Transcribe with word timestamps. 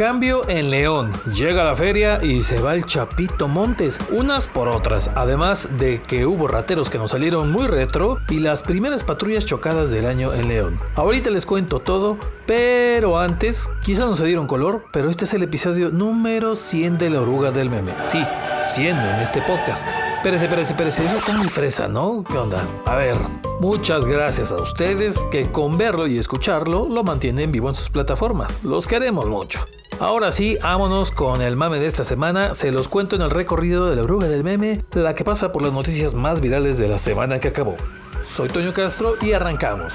Cambio 0.00 0.48
en 0.48 0.70
León. 0.70 1.10
Llega 1.34 1.62
la 1.62 1.74
feria 1.74 2.24
y 2.24 2.42
se 2.42 2.58
va 2.58 2.74
el 2.74 2.86
Chapito 2.86 3.48
Montes, 3.48 3.98
unas 4.10 4.46
por 4.46 4.66
otras. 4.66 5.10
Además 5.14 5.68
de 5.76 6.00
que 6.00 6.24
hubo 6.24 6.48
rateros 6.48 6.88
que 6.88 6.96
nos 6.96 7.10
salieron 7.10 7.52
muy 7.52 7.66
retro 7.66 8.18
y 8.30 8.38
las 8.38 8.62
primeras 8.62 9.04
patrullas 9.04 9.44
chocadas 9.44 9.90
del 9.90 10.06
año 10.06 10.32
en 10.32 10.48
León. 10.48 10.80
Ahorita 10.94 11.28
les 11.28 11.44
cuento 11.44 11.80
todo, 11.80 12.16
pero 12.46 13.18
antes, 13.18 13.68
quizá 13.82 14.06
no 14.06 14.16
se 14.16 14.24
dieron 14.24 14.46
color, 14.46 14.86
pero 14.90 15.10
este 15.10 15.26
es 15.26 15.34
el 15.34 15.42
episodio 15.42 15.90
número 15.90 16.54
100 16.54 16.96
de 16.96 17.10
la 17.10 17.20
oruga 17.20 17.50
del 17.50 17.68
meme. 17.68 17.92
Sí, 18.04 18.24
100 18.72 18.96
en 18.96 19.20
este 19.20 19.42
podcast. 19.42 19.86
Espérese, 20.16 20.46
espérese, 20.46 20.72
espérese, 20.72 21.04
eso 21.04 21.16
está 21.18 21.34
muy 21.34 21.48
fresa, 21.50 21.88
¿no? 21.88 22.24
¿Qué 22.24 22.38
onda? 22.38 22.66
A 22.86 22.96
ver, 22.96 23.18
muchas 23.60 24.06
gracias 24.06 24.50
a 24.50 24.56
ustedes 24.56 25.18
que 25.30 25.52
con 25.52 25.76
verlo 25.76 26.06
y 26.06 26.16
escucharlo 26.16 26.88
lo 26.88 27.04
mantienen 27.04 27.52
vivo 27.52 27.68
en 27.68 27.74
sus 27.74 27.90
plataformas. 27.90 28.64
Los 28.64 28.86
queremos 28.86 29.26
mucho. 29.26 29.60
Ahora 30.00 30.32
sí, 30.32 30.56
vámonos 30.62 31.10
con 31.10 31.42
el 31.42 31.56
mame 31.56 31.78
de 31.78 31.84
esta 31.84 32.04
semana. 32.04 32.54
Se 32.54 32.72
los 32.72 32.88
cuento 32.88 33.16
en 33.16 33.22
el 33.22 33.28
recorrido 33.28 33.90
de 33.90 33.96
la 33.96 34.02
oruga 34.02 34.28
del 34.28 34.42
meme, 34.42 34.82
la 34.94 35.14
que 35.14 35.24
pasa 35.24 35.52
por 35.52 35.60
las 35.60 35.74
noticias 35.74 36.14
más 36.14 36.40
virales 36.40 36.78
de 36.78 36.88
la 36.88 36.96
semana 36.96 37.38
que 37.38 37.48
acabó. 37.48 37.76
Soy 38.24 38.48
Toño 38.48 38.72
Castro 38.72 39.12
y 39.20 39.32
arrancamos. 39.32 39.92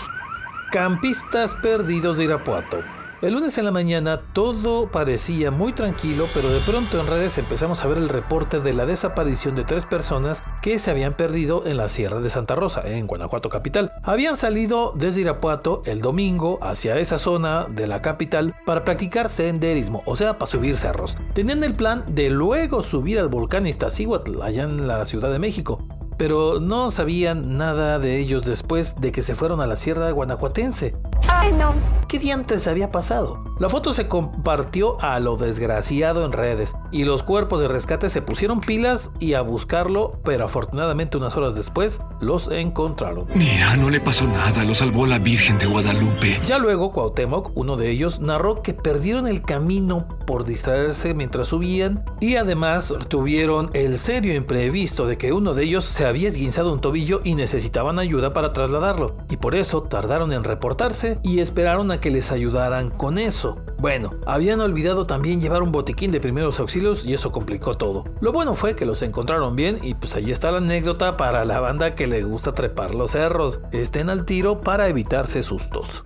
Campistas 0.72 1.56
perdidos 1.56 2.20
de 2.20 2.26
Irapuato. 2.26 2.82
El 3.26 3.34
lunes 3.34 3.58
en 3.58 3.66
la 3.66 3.72
mañana 3.72 4.22
todo 4.34 4.92
parecía 4.92 5.50
muy 5.50 5.74
tranquilo, 5.74 6.28
pero 6.32 6.48
de 6.48 6.60
pronto 6.60 7.02
en 7.02 7.08
redes 7.08 7.40
empezamos 7.40 7.84
a 7.84 7.88
ver 7.88 7.98
el 7.98 8.08
reporte 8.08 8.60
de 8.60 8.72
la 8.72 8.86
desaparición 8.86 9.56
de 9.56 9.64
tres 9.64 9.88
personas 9.88 10.44
que 10.62 10.78
se 10.78 10.92
habían 10.92 11.16
perdido 11.16 11.66
en 11.66 11.78
la 11.78 11.88
Sierra 11.88 12.20
de 12.20 12.30
Santa 12.30 12.54
Rosa, 12.54 12.84
en 12.86 13.08
Guanajuato 13.08 13.50
capital. 13.50 13.94
Habían 14.04 14.38
salido 14.38 14.94
desde 14.96 15.22
Irapuato 15.22 15.82
el 15.86 16.02
domingo 16.02 16.60
hacia 16.62 17.00
esa 17.00 17.18
zona 17.18 17.66
de 17.68 17.88
la 17.88 18.04
capital 18.04 18.54
para 18.64 18.84
practicar 18.84 19.32
senderismo, 19.32 20.04
o 20.06 20.16
sea, 20.16 20.38
para 20.38 20.52
subir 20.52 20.78
cerros. 20.78 21.18
Tenían 21.34 21.64
el 21.64 21.74
plan 21.74 22.04
de 22.08 22.30
luego 22.30 22.84
subir 22.84 23.18
al 23.18 23.30
volcán 23.30 23.66
Iztaccíhuatl, 23.66 24.44
allá 24.44 24.66
en 24.66 24.88
la 24.88 25.04
Ciudad 25.08 25.32
de 25.32 25.40
México, 25.40 25.80
pero 26.18 26.60
no 26.60 26.92
sabían 26.92 27.58
nada 27.58 28.00
de 28.00 28.20
ellos 28.20 28.46
después 28.46 29.02
de 29.02 29.12
que 29.12 29.22
se 29.22 29.36
fueron 29.36 29.62
a 29.62 29.68
la 29.68 29.76
Sierra 29.76 30.12
Guanajuatense. 30.12 30.96
Ay, 31.28 31.52
no. 31.54 31.74
¿Qué 32.08 32.20
diantres 32.20 32.68
había 32.68 32.92
pasado? 32.92 33.44
La 33.60 33.68
foto 33.68 33.92
se 33.92 34.08
compartió 34.08 35.02
a 35.02 35.20
lo 35.20 35.38
desgraciado 35.38 36.24
en 36.24 36.34
redes 36.34 36.76
y 36.92 37.04
los 37.04 37.24
cuerpos 37.24 37.62
de 37.62 37.68
rescate 37.68 38.10
se 38.10 38.22
pusieron 38.22 38.60
pilas 38.60 39.12
y 39.20 39.34
a 39.34 39.42
buscarlo, 39.42 40.20
pero 40.24 40.46
afortunadamente 40.46 41.18
unas 41.18 41.36
horas 41.36 41.56
después 41.56 42.02
los 42.22 42.50
encontraron. 42.52 43.26
Mira, 43.34 43.76
no 43.78 43.90
le 43.90 44.02
pasó 44.02 44.26
nada, 44.26 44.64
lo 44.64 44.76
salvó 44.76 45.06
la 45.08 45.18
Virgen 45.18 45.58
de 45.58 45.66
Guadalupe. 45.66 46.42
Ya 46.46 46.60
luego 46.60 46.92
Cuauhtémoc, 46.92 47.52
uno 47.56 47.76
de 47.76 47.90
ellos, 47.90 48.20
narró 48.20 48.62
que 48.62 48.74
perdieron 48.74 49.28
el 49.28 49.42
camino 49.42 50.08
por 50.28 50.46
distraerse 50.46 51.14
mientras 51.14 51.48
subían 51.48 52.04
y 52.20 52.36
además 52.36 52.94
tuvieron 53.08 53.70
el 53.74 53.98
serio 53.98 54.36
imprevisto 54.36 55.08
de 55.08 55.18
que 55.18 55.34
uno 55.34 55.54
de 55.54 55.64
ellos 55.64 55.86
se 55.86 56.06
había 56.06 56.30
esguinzado 56.30 56.72
un 56.72 56.82
tobillo 56.82 57.22
y 57.24 57.34
necesitaban 57.34 57.98
ayuda 58.00 58.34
para 58.34 58.52
trasladarlo 58.52 59.16
y 59.30 59.38
por 59.38 59.56
eso 59.56 59.82
tardaron 59.82 60.32
en 60.34 60.44
reportarse 60.44 61.15
y 61.24 61.40
esperaron 61.40 61.92
a 61.92 62.00
que 62.00 62.12
les 62.12 62.32
ayudaran 62.32 62.90
con 62.90 63.18
eso. 63.18 63.58
Bueno, 63.80 64.12
habían 64.26 64.62
olvidado 64.62 65.06
también 65.06 65.40
llevar 65.40 65.62
un 65.62 65.72
botiquín 65.72 66.12
de 66.12 66.20
primeros 66.20 66.60
auxilios 66.60 67.06
y 67.06 67.14
eso 67.14 67.32
complicó 67.32 67.78
todo. 67.78 68.06
Lo 68.22 68.32
bueno 68.32 68.56
fue 68.56 68.76
que 68.76 68.86
los 68.86 69.02
encontraron 69.02 69.56
bien 69.56 69.80
y 69.82 69.94
pues 69.94 70.16
ahí 70.16 70.32
está 70.32 70.52
la 70.52 70.58
anécdota 70.58 71.18
para 71.18 71.46
la 71.46 71.60
banda 71.60 71.96
que 71.96 72.08
le 72.08 72.24
gusta 72.24 72.54
trepar 72.54 72.96
los 72.96 73.12
cerros. 73.12 73.60
Estén 73.72 74.10
al 74.10 74.26
tiro 74.26 74.62
para 74.62 74.88
evitarse 74.88 75.44
sustos. 75.44 76.04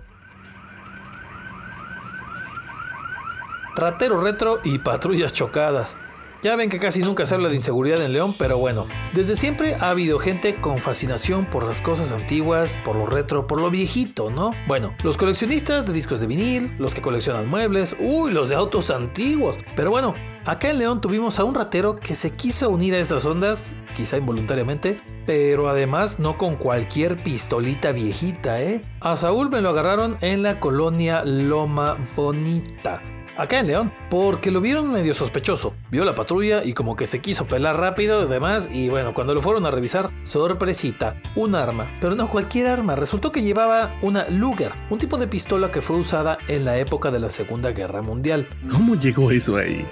Ratero 3.76 4.20
retro 4.20 4.58
y 4.64 4.78
patrullas 4.78 5.32
chocadas. 5.32 5.96
Ya 6.42 6.56
ven 6.56 6.70
que 6.70 6.78
casi 6.78 7.00
nunca 7.00 7.26
se 7.26 7.34
habla 7.34 7.50
de 7.50 7.56
inseguridad 7.56 8.02
en 8.02 8.14
León, 8.14 8.34
pero 8.38 8.56
bueno, 8.56 8.86
desde 9.12 9.36
siempre 9.36 9.74
ha 9.74 9.90
habido 9.90 10.18
gente 10.18 10.54
con 10.54 10.78
fascinación 10.78 11.44
por 11.44 11.66
las 11.66 11.82
cosas 11.82 12.12
antiguas, 12.12 12.78
por 12.82 12.96
lo 12.96 13.04
retro, 13.04 13.46
por 13.46 13.60
lo 13.60 13.70
viejito, 13.70 14.30
¿no? 14.30 14.52
Bueno, 14.66 14.94
los 15.04 15.18
coleccionistas 15.18 15.86
de 15.86 15.92
discos 15.92 16.18
de 16.18 16.26
vinil, 16.26 16.74
los 16.78 16.94
que 16.94 17.02
coleccionan 17.02 17.46
muebles, 17.46 17.94
uy, 18.00 18.32
los 18.32 18.48
de 18.48 18.54
autos 18.54 18.90
antiguos. 18.90 19.58
Pero 19.76 19.90
bueno, 19.90 20.14
acá 20.46 20.70
en 20.70 20.78
León 20.78 21.02
tuvimos 21.02 21.38
a 21.38 21.44
un 21.44 21.54
ratero 21.54 22.00
que 22.00 22.14
se 22.14 22.30
quiso 22.30 22.70
unir 22.70 22.94
a 22.94 23.00
estas 23.00 23.26
ondas, 23.26 23.76
quizá 23.94 24.16
involuntariamente, 24.16 24.98
pero 25.26 25.68
además 25.68 26.18
no 26.20 26.38
con 26.38 26.56
cualquier 26.56 27.18
pistolita 27.18 27.92
viejita, 27.92 28.62
¿eh? 28.62 28.80
A 29.00 29.14
Saúl 29.14 29.50
me 29.50 29.60
lo 29.60 29.68
agarraron 29.68 30.16
en 30.22 30.42
la 30.42 30.58
colonia 30.58 31.22
Loma 31.22 31.98
Bonita 32.16 33.02
acá 33.40 33.60
en 33.60 33.66
León, 33.66 33.92
porque 34.10 34.50
lo 34.50 34.60
vieron 34.60 34.92
medio 34.92 35.14
sospechoso. 35.14 35.74
Vio 35.90 36.04
la 36.04 36.14
patrulla 36.14 36.64
y 36.64 36.74
como 36.74 36.96
que 36.96 37.06
se 37.06 37.20
quiso 37.20 37.46
pelar 37.46 37.78
rápido 37.78 38.24
y 38.24 38.28
demás, 38.28 38.68
y 38.72 38.88
bueno, 38.88 39.14
cuando 39.14 39.34
lo 39.34 39.42
fueron 39.42 39.66
a 39.66 39.70
revisar, 39.70 40.10
sorpresita, 40.24 41.20
un 41.34 41.54
arma, 41.54 41.90
pero 42.00 42.14
no 42.14 42.28
cualquier 42.28 42.66
arma, 42.66 42.96
resultó 42.96 43.32
que 43.32 43.42
llevaba 43.42 43.96
una 44.02 44.28
Luger, 44.28 44.72
un 44.90 44.98
tipo 44.98 45.16
de 45.16 45.26
pistola 45.26 45.70
que 45.70 45.82
fue 45.82 45.96
usada 45.96 46.38
en 46.48 46.64
la 46.64 46.78
época 46.78 47.10
de 47.10 47.18
la 47.18 47.30
Segunda 47.30 47.70
Guerra 47.72 48.02
Mundial. 48.02 48.48
¿Cómo 48.70 48.94
llegó 48.94 49.30
eso 49.30 49.56
ahí? 49.56 49.84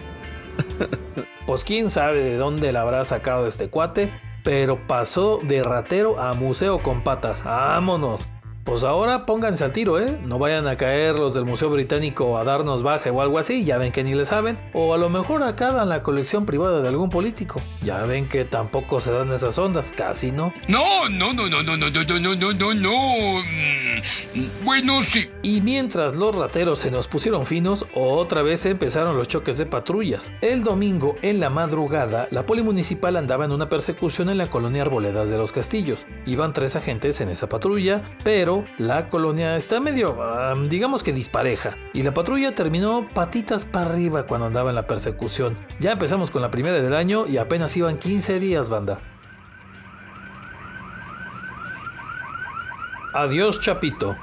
pues 1.47 1.65
quién 1.65 1.91
sabe 1.91 2.23
de 2.23 2.37
dónde 2.37 2.73
la 2.73 2.83
habrá 2.83 3.05
sacado 3.05 3.47
este 3.47 3.69
cuate, 3.69 4.13
pero 4.45 4.87
pasó 4.87 5.39
de 5.43 5.63
ratero 5.63 6.21
a 6.21 6.33
museo 6.33 6.79
con 6.79 7.03
patas. 7.03 7.45
¡Vámonos! 7.45 8.29
Pues 8.69 8.85
ahora 8.85 9.25
pónganse 9.25 9.65
al 9.65 9.73
tiro, 9.73 9.99
¿eh? 9.99 10.19
No 10.27 10.39
vayan 10.39 10.67
a 10.67 10.77
caer 10.77 11.15
los 11.15 11.33
del 11.33 11.47
Museo 11.47 11.71
Británico 11.71 12.37
a 12.37 12.45
darnos 12.45 12.83
baje 12.83 13.09
o 13.09 13.23
algo 13.23 13.39
así, 13.39 13.65
ya 13.65 13.79
ven 13.79 13.93
que 13.93 14.05
ni 14.05 14.13
le 14.13 14.27
saben. 14.27 14.59
O 14.75 14.93
a 14.93 14.99
lo 14.99 15.09
mejor 15.09 15.43
acaban 15.43 15.89
la 15.89 16.03
colección 16.03 16.45
privada 16.45 16.83
de 16.83 16.89
algún 16.89 17.09
político. 17.09 17.63
Ya 17.83 18.03
ven 18.03 18.29
que 18.29 18.45
tampoco 18.45 19.01
se 19.01 19.11
dan 19.11 19.33
esas 19.33 19.57
ondas, 19.57 19.91
casi 19.97 20.33
no. 20.33 20.53
No, 20.69 21.09
no, 21.09 21.33
no, 21.33 21.49
no, 21.49 21.63
no, 21.63 21.79
no, 21.79 21.89
no, 21.89 22.21
no, 22.21 22.35
no, 22.37 22.53
no, 22.53 22.75
no. 22.75 23.43
Bueno, 24.65 25.03
sí. 25.03 25.31
Y 25.43 25.63
mientras 25.63 26.17
los 26.17 26.37
rateros 26.37 26.79
se 26.79 26.91
nos 26.91 27.09
pusieron 27.09 27.47
finos, 27.47 27.87
otra 27.95 28.43
vez 28.43 28.67
empezaron 28.67 29.17
los 29.17 29.29
choques 29.29 29.57
de 29.57 29.65
patrullas. 29.65 30.31
El 30.43 30.63
domingo, 30.63 31.17
en 31.23 31.41
la 31.41 31.49
madrugada, 31.49 32.29
la 32.31 32.45
poli 32.45 32.63
municipal 32.63 33.17
andaba 33.17 33.47
en 33.47 33.53
una 33.53 33.71
persecución 33.71 34.29
en 34.29 34.37
la 34.37 34.47
colonia 34.47 34.83
Arboledas 34.83 35.31
de 35.31 35.39
los 35.39 35.53
Castillos. 35.53 36.05
Iban 36.27 36.53
tres 36.53 36.77
agentes 36.77 37.23
en 37.23 37.31
esa 37.31 37.49
patrulla, 37.49 38.03
pero 38.23 38.58
la 38.79 39.09
colonia 39.09 39.57
está 39.57 39.81
medio, 39.81 40.17
digamos 40.69 41.03
que 41.03 41.13
dispareja, 41.13 41.77
y 41.93 42.03
la 42.03 42.13
patrulla 42.13 42.55
terminó 42.55 43.09
patitas 43.13 43.65
para 43.65 43.91
arriba 43.91 44.27
cuando 44.27 44.47
andaba 44.47 44.71
en 44.71 44.77
la 44.77 44.87
persecución. 44.87 45.57
Ya 45.81 45.93
empezamos 45.93 46.31
con 46.31 46.43
la 46.43 46.51
primera 46.51 46.81
del 46.81 46.95
año 46.95 47.27
y 47.27 47.39
apenas 47.39 47.77
iban 47.77 47.99
15 47.99 48.41
días, 48.41 48.69
banda. 48.69 48.99
Adiós, 53.15 53.61
Chapito. 53.61 54.17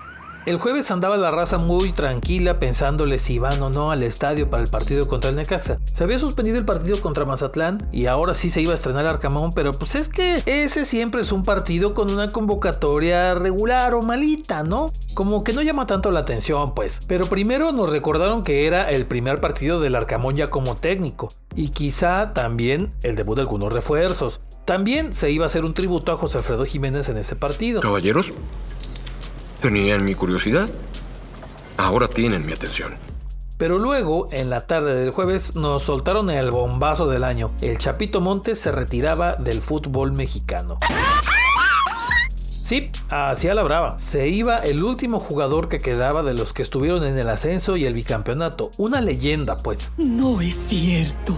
El 0.45 0.59
jueves 0.59 0.91
andaba 0.91 1.17
la 1.17 1.31
raza 1.31 1.57
muy 1.57 1.91
tranquila 1.91 2.59
pensándole 2.59 3.17
si 3.17 3.33
iban 3.33 3.59
o 3.63 3.71
no 3.71 3.89
al 3.89 4.03
estadio 4.03 4.47
para 4.47 4.61
el 4.61 4.69
partido 4.69 5.07
contra 5.07 5.31
el 5.31 5.35
Necaxa. 5.37 5.79
Se 5.85 6.03
había 6.03 6.19
suspendido 6.19 6.59
el 6.59 6.65
partido 6.65 7.01
contra 7.01 7.25
Mazatlán 7.25 7.79
y 7.91 8.05
ahora 8.05 8.35
sí 8.35 8.51
se 8.51 8.61
iba 8.61 8.71
a 8.71 8.75
estrenar 8.75 9.07
Arcamón, 9.07 9.49
pero 9.55 9.71
pues 9.71 9.95
es 9.95 10.07
que 10.07 10.43
ese 10.45 10.85
siempre 10.85 11.21
es 11.21 11.31
un 11.31 11.41
partido 11.41 11.95
con 11.95 12.11
una 12.11 12.27
convocatoria 12.27 13.33
regular 13.33 13.95
o 13.95 14.03
malita, 14.03 14.61
¿no? 14.61 14.85
Como 15.15 15.43
que 15.43 15.51
no 15.51 15.63
llama 15.63 15.87
tanto 15.87 16.11
la 16.11 16.19
atención, 16.19 16.75
pues. 16.75 16.99
Pero 17.07 17.25
primero 17.25 17.71
nos 17.71 17.89
recordaron 17.89 18.43
que 18.43 18.67
era 18.67 18.91
el 18.91 19.07
primer 19.07 19.41
partido 19.41 19.79
del 19.79 19.95
Arcamón 19.95 20.35
ya 20.35 20.51
como 20.51 20.75
técnico 20.75 21.27
y 21.55 21.69
quizá 21.69 22.33
también 22.33 22.93
el 23.01 23.15
debut 23.15 23.37
de 23.37 23.41
algunos 23.41 23.73
refuerzos. 23.73 24.41
También 24.65 25.15
se 25.15 25.31
iba 25.31 25.45
a 25.45 25.47
hacer 25.47 25.65
un 25.65 25.73
tributo 25.73 26.11
a 26.11 26.17
José 26.17 26.37
Alfredo 26.37 26.65
Jiménez 26.65 27.09
en 27.09 27.17
ese 27.17 27.35
partido. 27.35 27.81
Caballeros, 27.81 28.31
Tenían 29.65 30.05
mi 30.05 30.13
curiosidad. 30.13 30.69
Ahora 31.75 32.07
tienen 32.07 32.45
mi 32.45 32.53
atención. 32.53 32.93
Pero 33.57 33.79
luego, 33.79 34.27
en 34.31 34.51
la 34.51 34.59
tarde 34.67 34.93
del 34.93 35.09
jueves, 35.09 35.55
nos 35.55 35.81
soltaron 35.81 36.29
el 36.29 36.51
bombazo 36.51 37.07
del 37.07 37.23
año. 37.23 37.47
El 37.61 37.79
Chapito 37.79 38.21
Montes 38.21 38.59
se 38.59 38.71
retiraba 38.71 39.33
del 39.33 39.63
fútbol 39.63 40.11
mexicano. 40.11 40.77
Sí, 42.37 42.91
hacia 43.09 43.55
la 43.55 43.63
brava. 43.63 43.97
Se 43.97 44.29
iba 44.29 44.59
el 44.59 44.83
último 44.83 45.17
jugador 45.17 45.67
que 45.67 45.79
quedaba 45.79 46.21
de 46.21 46.35
los 46.35 46.53
que 46.53 46.61
estuvieron 46.61 47.03
en 47.03 47.17
el 47.17 47.27
ascenso 47.27 47.75
y 47.75 47.87
el 47.87 47.95
bicampeonato. 47.95 48.69
Una 48.77 49.01
leyenda, 49.01 49.57
pues. 49.57 49.89
No 49.97 50.41
es 50.41 50.53
cierto. 50.53 51.35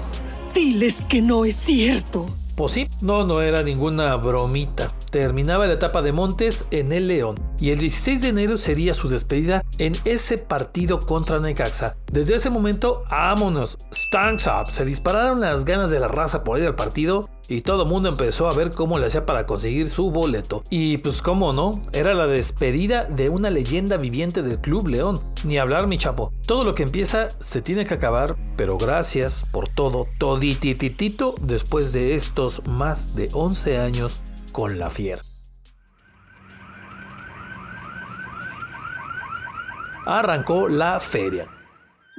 Diles 0.53 1.05
que 1.07 1.21
no 1.21 1.45
es 1.45 1.55
cierto. 1.55 2.25
Pues 2.57 2.73
sí, 2.73 2.89
no, 3.03 3.23
no 3.23 3.39
era 3.39 3.63
ninguna 3.63 4.15
bromita. 4.15 4.86
Terminaba 5.11 5.65
la 5.65 5.73
etapa 5.73 6.01
de 6.01 6.11
Montes 6.11 6.67
en 6.71 6.91
el 6.91 7.07
León 7.07 7.35
y 7.59 7.71
el 7.71 7.79
16 7.79 8.21
de 8.21 8.27
enero 8.29 8.57
sería 8.57 8.93
su 8.93 9.07
despedida 9.07 9.63
en 9.79 9.93
ese 10.05 10.37
partido 10.37 10.99
contra 10.99 11.39
Necaxa. 11.39 11.97
Desde 12.11 12.35
ese 12.35 12.49
momento, 12.49 13.03
vámonos, 13.09 13.77
Stanks 13.93 14.47
Up, 14.47 14.67
se 14.71 14.85
dispararon 14.85 15.41
las 15.41 15.65
ganas 15.65 15.89
de 15.89 15.99
la 15.99 16.07
raza 16.07 16.43
por 16.43 16.59
ir 16.59 16.67
al 16.67 16.75
partido 16.75 17.27
y 17.49 17.61
todo 17.61 17.83
el 17.83 17.89
mundo 17.89 18.09
empezó 18.09 18.47
a 18.47 18.55
ver 18.55 18.71
cómo 18.71 18.97
le 18.99 19.07
hacía 19.07 19.25
para 19.25 19.45
conseguir 19.45 19.89
su 19.89 20.11
boleto. 20.11 20.63
Y 20.69 20.97
pues 20.97 21.21
cómo 21.21 21.53
no, 21.53 21.71
era 21.93 22.13
la 22.13 22.27
despedida 22.27 23.05
de 23.05 23.29
una 23.29 23.49
leyenda 23.49 23.97
viviente 23.97 24.43
del 24.43 24.59
Club 24.59 24.87
León. 24.87 25.17
Ni 25.43 25.57
hablar 25.57 25.87
mi 25.87 25.97
chapo, 25.97 26.33
todo 26.45 26.63
lo 26.63 26.75
que 26.75 26.83
empieza 26.83 27.29
se 27.29 27.61
tiene 27.61 27.85
que 27.85 27.93
acabar, 27.93 28.35
pero 28.55 28.77
gracias 28.77 29.45
por 29.51 29.69
todo, 29.69 30.07
todititito 30.17 31.35
después 31.41 31.93
de 31.93 32.15
estos 32.15 32.67
más 32.67 33.15
de 33.15 33.27
11 33.33 33.79
años 33.79 34.23
con 34.57 34.79
la 34.79 34.89
fiera. 34.89 35.21
Arrancó 40.07 40.67
la 40.67 40.99
feria. 40.99 41.56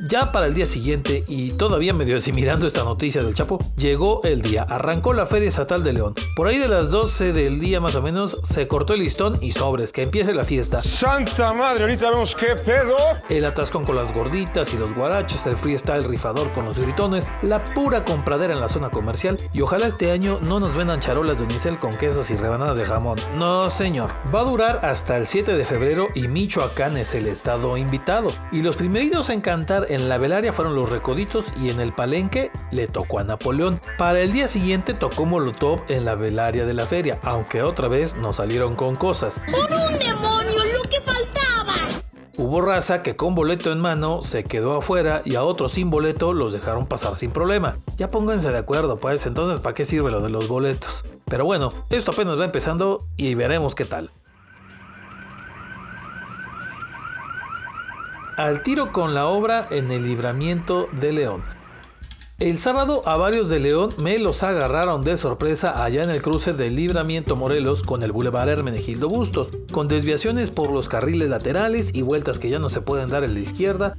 Ya 0.01 0.31
para 0.31 0.47
el 0.47 0.55
día 0.55 0.65
siguiente, 0.65 1.25
y 1.27 1.51
todavía 1.51 1.93
medio 1.93 2.19
asimilando 2.19 2.69
esta 2.69 2.85
noticia 2.85 3.21
del 3.21 3.35
Chapo, 3.35 3.59
llegó 3.77 4.23
el 4.23 4.43
día. 4.43 4.63
Arrancó 4.63 5.13
la 5.13 5.27
Feria 5.27 5.49
Estatal 5.49 5.83
de 5.83 5.93
León. 5.93 6.15
Por 6.37 6.47
ahí 6.47 6.57
de 6.57 6.69
las 6.69 6.93
12 6.93 7.33
del 7.33 7.59
día 7.59 7.81
más 7.81 7.97
o 7.97 8.03
menos, 8.03 8.39
se 8.45 8.69
cortó 8.69 8.95
el 8.95 9.01
listón 9.01 9.39
y 9.41 9.51
sobres, 9.51 9.91
que 9.91 10.05
empiece 10.05 10.35
la 10.35 10.45
fiesta. 10.45 10.83
¡Santa 10.83 11.53
madre! 11.53 11.83
Ahorita 11.83 12.11
vemos 12.11 12.37
qué 12.37 12.55
pedo. 12.65 12.97
El 13.29 13.45
atascón 13.45 13.85
con 13.85 13.97
las 13.97 14.15
gorditas 14.15 14.73
y 14.73 14.79
los 14.79 14.95
guaraches, 14.95 15.45
el 15.47 15.57
freestyle 15.57 16.05
rifador 16.05 16.49
con 16.53 16.65
los 16.67 16.79
gritones, 16.79 17.27
la 17.43 17.59
pura 17.59 18.05
compradera 18.05 18.55
en 18.55 18.61
la 18.61 18.69
zona 18.69 18.91
comercial, 18.91 19.37
y 19.53 19.63
ojalá 19.63 19.89
este 19.89 20.13
año 20.13 20.39
no 20.41 20.61
nos 20.61 20.77
vendan 20.77 21.01
charolas 21.01 21.39
de 21.39 21.45
unicel 21.45 21.77
con 21.81 21.97
quesos 21.97 22.31
y 22.31 22.37
rebanadas 22.37 22.79
de 22.79 22.85
jamón. 22.85 23.19
No, 23.37 23.69
señor. 23.69 24.11
Va 24.33 24.43
a 24.43 24.45
durar 24.45 24.87
hasta 24.87 25.17
el 25.17 25.27
7 25.27 25.57
de 25.57 25.65
febrero 25.65 26.07
y 26.15 26.29
Michoacán 26.29 26.97
es 26.99 27.17
el 27.17 27.27
estado 27.27 27.77
invitado. 27.77 28.29
Y 28.53 28.63
los 28.63 28.77
primeritos 28.77 29.29
en 29.31 29.41
cantar 29.41 29.88
en 29.89 30.09
la 30.09 30.19
velaria 30.19 30.53
fueron 30.53 30.75
los 30.75 30.91
Recoditos 30.91 31.53
y 31.61 31.71
en 31.71 31.81
el 31.81 31.93
Palenque 31.93 32.51
le 32.71 32.87
tocó 32.87 33.19
a 33.19 33.25
Napoleón. 33.25 33.81
Para 33.97 34.21
el 34.21 34.33
día 34.33 34.49
siguiente 34.49 34.95
tocó 34.95 35.27
Molotov 35.27 35.81
en 35.89 36.05
la 36.05 36.15
velaria 36.15 36.67
de 36.67 36.75
la 36.75 36.87
feria, 36.87 37.19
aunque 37.23 37.63
otra 37.63 37.89
vez 37.89 38.17
no 38.17 38.33
salieron 38.33 38.77
con 38.77 38.97
cosas. 38.97 39.41
¡Por 39.51 39.71
un 39.71 39.99
demonio, 39.99 40.65
lo 40.77 40.83
que 40.89 41.01
faltaba! 41.01 41.75
Hubo 42.37 42.61
raza 42.61 43.03
que 43.03 43.17
con 43.17 43.35
boleto 43.35 43.73
en 43.73 43.81
mano 43.81 44.23
se 44.23 44.45
quedó 44.45 44.77
afuera 44.77 45.23
y 45.25 45.35
a 45.35 45.43
otros 45.43 45.73
sin 45.73 45.91
boleto 45.91 46.33
los 46.33 46.53
dejaron 46.53 46.87
pasar 46.87 47.17
sin 47.17 47.31
problema. 47.31 47.77
Ya 47.97 48.09
pónganse 48.09 48.53
de 48.53 48.59
acuerdo, 48.59 48.99
pues 48.99 49.27
entonces 49.27 49.61
¿para 49.61 49.75
qué 49.75 49.85
sirve 49.85 50.11
lo 50.11 50.21
de 50.21 50.31
los 50.31 50.49
boletos? 50.49 51.05
Pero 51.25 51.45
bueno, 51.45 51.71
esto 51.91 52.13
apenas 52.13 52.39
va 52.39 52.45
empezando 52.45 53.07
y 53.17 53.35
veremos 53.35 53.75
qué 53.75 53.85
tal. 53.85 54.11
Al 58.39 58.63
tiro 58.63 58.93
con 58.93 59.15
la 59.15 59.27
obra 59.27 59.67
en 59.69 59.91
el 59.91 60.07
libramiento 60.07 60.89
de 60.93 61.13
León. 61.13 61.43
El 62.39 62.57
sábado 62.57 63.03
a 63.05 63.17
varios 63.17 63.49
de 63.49 63.59
León 63.59 63.91
me 64.01 64.17
los 64.21 64.45
agarraron 64.45 65.03
de 65.03 65.17
sorpresa 65.17 65.83
allá 65.83 66.05
en 66.05 66.11
el 66.11 66.23
cruce 66.23 66.53
del 66.53 66.77
Libramiento 66.77 67.35
Morelos 67.35 67.83
con 67.83 68.05
el 68.05 68.13
Boulevard 68.13 68.49
Hermenegildo 68.49 69.09
Bustos, 69.09 69.51
con 69.73 69.89
desviaciones 69.89 70.51
por 70.51 70.71
los 70.71 70.89
carriles 70.89 71.29
laterales 71.29 71.91
y 71.93 72.03
vueltas 72.03 72.39
que 72.39 72.49
ya 72.49 72.61
no 72.61 72.69
se 72.69 72.81
pueden 72.81 73.09
dar 73.09 73.25
en 73.25 73.35
la 73.35 73.41
izquierda, 73.41 73.97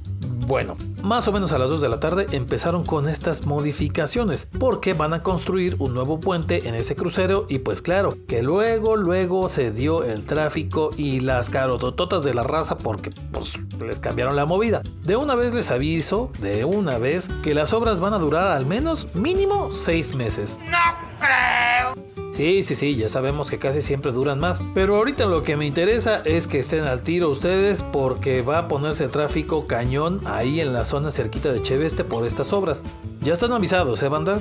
bueno, 0.50 0.76
más 1.04 1.28
o 1.28 1.32
menos 1.32 1.52
a 1.52 1.58
las 1.58 1.70
2 1.70 1.80
de 1.80 1.88
la 1.88 2.00
tarde 2.00 2.26
empezaron 2.32 2.84
con 2.84 3.08
estas 3.08 3.46
modificaciones, 3.46 4.48
porque 4.58 4.94
van 4.94 5.14
a 5.14 5.22
construir 5.22 5.76
un 5.78 5.94
nuevo 5.94 6.18
puente 6.18 6.66
en 6.66 6.74
ese 6.74 6.96
crucero 6.96 7.46
y 7.48 7.60
pues 7.60 7.80
claro, 7.82 8.16
que 8.26 8.42
luego, 8.42 8.96
luego 8.96 9.48
se 9.48 9.70
dio 9.70 10.02
el 10.02 10.24
tráfico 10.24 10.90
y 10.96 11.20
las 11.20 11.50
carotototas 11.50 12.24
de 12.24 12.34
la 12.34 12.42
raza 12.42 12.76
porque 12.78 13.10
pues 13.30 13.52
les 13.78 14.00
cambiaron 14.00 14.34
la 14.34 14.44
movida. 14.44 14.82
De 15.04 15.14
una 15.14 15.36
vez 15.36 15.54
les 15.54 15.70
aviso, 15.70 16.32
de 16.40 16.64
una 16.64 16.98
vez, 16.98 17.28
que 17.44 17.54
las 17.54 17.72
obras 17.72 18.00
van 18.00 18.14
a 18.14 18.18
durar 18.18 18.48
al 18.48 18.66
menos 18.66 19.06
mínimo 19.14 19.70
6 19.72 20.16
meses. 20.16 20.58
No 20.64 20.78
creo. 21.20 21.99
Sí, 22.40 22.62
sí, 22.62 22.74
sí, 22.74 22.96
ya 22.96 23.06
sabemos 23.10 23.50
que 23.50 23.58
casi 23.58 23.82
siempre 23.82 24.12
duran 24.12 24.40
más. 24.40 24.62
Pero 24.72 24.96
ahorita 24.96 25.26
lo 25.26 25.42
que 25.42 25.58
me 25.58 25.66
interesa 25.66 26.22
es 26.24 26.46
que 26.46 26.60
estén 26.60 26.84
al 26.84 27.02
tiro 27.02 27.28
ustedes 27.28 27.82
porque 27.82 28.40
va 28.40 28.56
a 28.60 28.66
ponerse 28.66 29.08
tráfico 29.08 29.66
cañón 29.66 30.22
ahí 30.24 30.58
en 30.62 30.72
la 30.72 30.86
zona 30.86 31.10
cerquita 31.10 31.52
de 31.52 31.62
Cheveste 31.62 32.02
por 32.02 32.26
estas 32.26 32.54
obras. 32.54 32.82
Ya 33.20 33.34
están 33.34 33.52
avisados, 33.52 34.02
¿eh, 34.02 34.08
banda? 34.08 34.38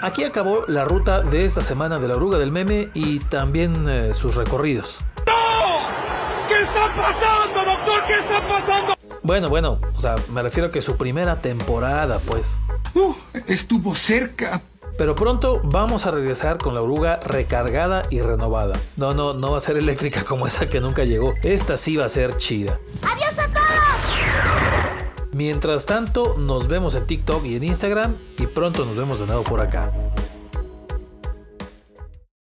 Aquí 0.00 0.24
acabó 0.24 0.64
la 0.68 0.86
ruta 0.86 1.20
de 1.20 1.44
esta 1.44 1.60
semana 1.60 1.98
de 1.98 2.08
la 2.08 2.16
oruga 2.16 2.38
del 2.38 2.50
meme 2.50 2.88
y 2.94 3.18
también 3.18 3.74
eh, 3.90 4.14
sus 4.14 4.36
recorridos. 4.36 4.96
¿Qué 6.48 6.62
está 6.62 6.96
pasando, 6.96 7.72
doctor? 7.72 8.06
¿Qué 8.06 8.18
está 8.20 8.48
pasando? 8.48 8.94
Bueno, 9.22 9.50
bueno, 9.50 9.78
o 9.94 10.00
sea, 10.00 10.14
me 10.32 10.40
refiero 10.40 10.68
a 10.68 10.72
que 10.72 10.80
su 10.80 10.96
primera 10.96 11.42
temporada, 11.42 12.18
pues. 12.26 12.56
Uh, 12.94 13.14
estuvo 13.46 13.94
cerca. 13.94 14.62
Pero 14.96 15.14
pronto 15.14 15.60
vamos 15.62 16.06
a 16.06 16.10
regresar 16.10 16.58
con 16.58 16.74
la 16.74 16.82
oruga 16.82 17.20
recargada 17.20 18.02
y 18.10 18.20
renovada. 18.20 18.74
No, 18.96 19.14
no, 19.14 19.32
no 19.32 19.52
va 19.52 19.58
a 19.58 19.60
ser 19.60 19.76
eléctrica 19.76 20.24
como 20.24 20.46
esa 20.46 20.68
que 20.68 20.80
nunca 20.80 21.04
llegó. 21.04 21.34
Esta 21.42 21.76
sí 21.76 21.96
va 21.96 22.06
a 22.06 22.08
ser 22.08 22.36
chida. 22.36 22.80
¡Adiós 23.02 23.38
a 23.38 23.52
todos! 23.52 23.68
Mientras 25.32 25.86
tanto, 25.86 26.34
nos 26.36 26.66
vemos 26.66 26.96
en 26.96 27.06
TikTok 27.06 27.44
y 27.44 27.56
en 27.56 27.64
Instagram 27.64 28.16
y 28.38 28.46
pronto 28.46 28.84
nos 28.84 28.96
vemos 28.96 29.20
de 29.20 29.26
nuevo 29.26 29.44
por 29.44 29.60
acá. 29.60 29.92